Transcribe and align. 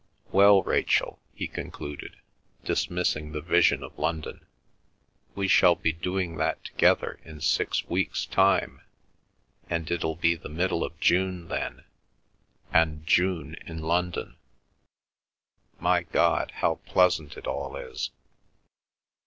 Well, 0.31 0.63
Rachel," 0.63 1.19
he 1.31 1.47
concluded, 1.47 2.15
dismissing 2.63 3.33
the 3.33 3.39
vision 3.41 3.83
of 3.83 3.99
London, 3.99 4.47
"we 5.35 5.47
shall 5.47 5.75
be 5.75 5.93
doing 5.93 6.37
that 6.37 6.63
together 6.63 7.19
in 7.23 7.39
six 7.39 7.85
weeks' 7.87 8.25
time, 8.25 8.81
and 9.69 9.91
it'll 9.91 10.15
be 10.15 10.33
the 10.33 10.49
middle 10.49 10.83
of 10.83 10.99
June 10.99 11.49
then—and 11.49 13.05
June 13.05 13.53
in 13.67 13.83
London—my 13.83 16.01
God! 16.11 16.49
how 16.55 16.79
pleasant 16.87 17.37
it 17.37 17.45
all 17.45 17.75
is!" 17.75 18.09